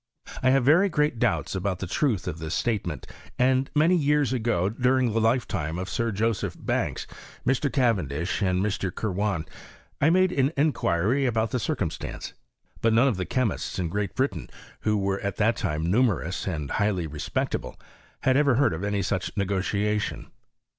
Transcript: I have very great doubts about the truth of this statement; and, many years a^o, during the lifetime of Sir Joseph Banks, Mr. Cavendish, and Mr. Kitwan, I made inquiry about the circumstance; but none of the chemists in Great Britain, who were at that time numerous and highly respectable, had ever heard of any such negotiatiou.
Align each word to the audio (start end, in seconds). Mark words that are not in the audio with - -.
I 0.41 0.49
have 0.49 0.65
very 0.65 0.89
great 0.89 1.19
doubts 1.19 1.53
about 1.53 1.77
the 1.77 1.85
truth 1.85 2.27
of 2.27 2.39
this 2.39 2.55
statement; 2.55 3.05
and, 3.37 3.69
many 3.75 3.95
years 3.95 4.33
a^o, 4.33 4.75
during 4.81 5.13
the 5.13 5.21
lifetime 5.21 5.77
of 5.77 5.91
Sir 5.91 6.11
Joseph 6.11 6.55
Banks, 6.59 7.05
Mr. 7.45 7.71
Cavendish, 7.71 8.41
and 8.41 8.65
Mr. 8.65 8.89
Kitwan, 8.91 9.45
I 10.01 10.09
made 10.09 10.31
inquiry 10.31 11.27
about 11.27 11.51
the 11.51 11.59
circumstance; 11.59 12.33
but 12.81 12.93
none 12.93 13.07
of 13.09 13.17
the 13.17 13.25
chemists 13.27 13.77
in 13.77 13.89
Great 13.89 14.15
Britain, 14.15 14.49
who 14.79 14.97
were 14.97 15.19
at 15.19 15.37
that 15.37 15.55
time 15.55 15.91
numerous 15.91 16.47
and 16.47 16.71
highly 16.71 17.05
respectable, 17.05 17.79
had 18.21 18.35
ever 18.35 18.55
heard 18.55 18.73
of 18.73 18.83
any 18.83 19.03
such 19.03 19.31
negotiatiou. 19.35 20.31